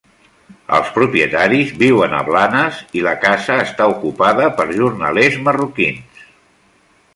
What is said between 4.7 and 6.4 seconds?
jornalers marroquins.